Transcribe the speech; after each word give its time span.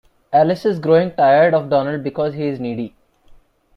Alice 0.33 0.65
is 0.65 0.79
growing 0.79 1.13
tired 1.13 1.53
of 1.53 1.69
Donald 1.69 2.03
because 2.03 2.33
he 2.33 2.47
is 2.47 2.59
needy. 2.59 2.95